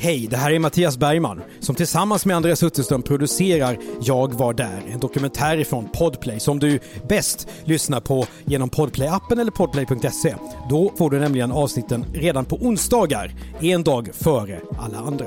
[0.00, 4.82] Hej, det här är Mattias Bergman som tillsammans med Andreas Utterström producerar Jag var där,
[4.92, 10.34] en dokumentär ifrån Podplay som du bäst lyssnar på genom Podplay-appen eller podplay.se.
[10.70, 15.26] Då får du nämligen avsnitten redan på onsdagar, en dag före alla andra.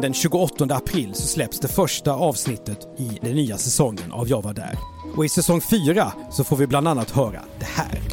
[0.00, 4.54] Den 28 april så släpps det första avsnittet i den nya säsongen av Jag var
[4.54, 4.78] där.
[5.16, 8.11] Och i säsong 4 så får vi bland annat höra det här.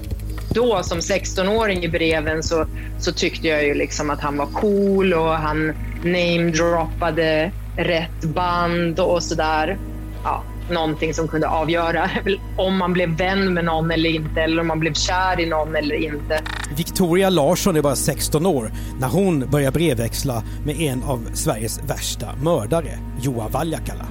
[0.53, 2.65] Då som 16-åring i breven så,
[2.99, 5.73] så tyckte jag ju liksom att han var cool och han
[6.03, 9.77] namedroppade rätt band och sådär.
[10.23, 12.09] Ja, någonting som kunde avgöra
[12.57, 15.75] om man blev vän med någon eller inte eller om man blev kär i någon
[15.75, 16.41] eller inte.
[16.77, 22.35] Victoria Larsson är bara 16 år när hon börjar brevväxla med en av Sveriges värsta
[22.43, 24.05] mördare, Juha Valjakala.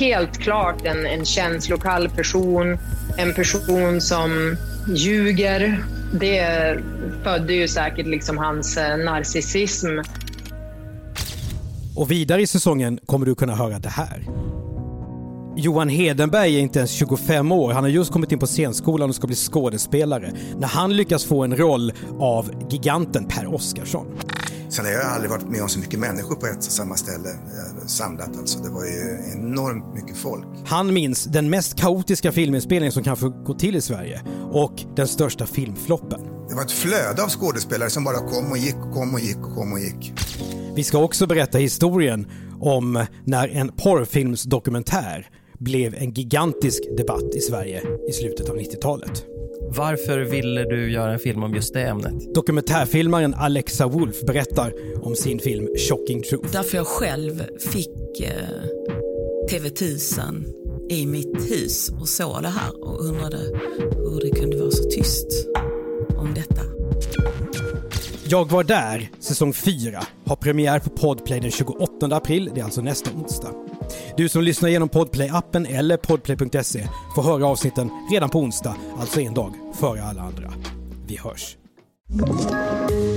[0.00, 2.78] Helt klart en, en känslokall person,
[3.18, 4.56] en person som
[4.94, 5.84] ljuger.
[6.12, 6.78] Det
[7.22, 9.88] födde ju säkert liksom hans eh, narcissism.
[11.96, 14.26] Och vidare i säsongen kommer du kunna höra det här.
[15.56, 17.72] Johan Hedenberg är inte ens 25 år.
[17.72, 21.44] Han har just kommit in på scenskolan och ska bli skådespelare när han lyckas få
[21.44, 24.06] en roll av giganten Per Oscarsson.
[24.70, 27.30] Sen har jag aldrig varit med om så mycket människor på ett och samma ställe
[27.30, 28.36] eh, samlat.
[28.38, 28.58] Alltså.
[28.58, 30.46] Det var ju enormt mycket folk.
[30.66, 34.20] Han minns den mest kaotiska filminspelningen som kan få gå till i Sverige
[34.52, 36.20] och den största filmfloppen.
[36.48, 39.36] Det var ett flöde av skådespelare som bara kom och gick och kom och gick
[39.36, 40.12] och kom och gick.
[40.76, 42.26] Vi ska också berätta historien
[42.60, 49.24] om när en porrfilmsdokumentär blev en gigantisk debatt i Sverige i slutet av 90-talet.
[49.76, 52.34] Varför ville du göra en film om just det ämnet?
[52.34, 56.52] Dokumentärfilmaren Alexa Wolf berättar om sin film Shocking Truth.
[56.52, 58.30] Därför jag själv fick eh,
[59.50, 60.44] TV1000
[60.90, 63.36] i mitt hus och såg det här och undrade
[63.96, 65.46] hur det kunde vara så tyst
[66.16, 66.79] om detta.
[68.30, 72.80] Jag var där, säsong 4, har premiär på Podplay den 28 april, det är alltså
[72.80, 73.50] nästa onsdag.
[74.16, 79.34] Du som lyssnar genom Podplay-appen eller podplay.se får höra avsnitten redan på onsdag, alltså en
[79.34, 80.52] dag före alla andra.
[81.06, 81.56] Vi hörs!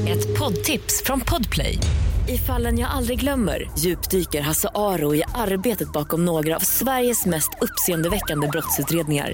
[0.07, 1.79] Ett poddtips från Podplay.
[2.27, 7.49] I fallen jag aldrig glömmer djupdyker Hasse Aro i arbetet bakom några av Sveriges mest
[7.61, 9.33] uppseendeväckande brottsutredningar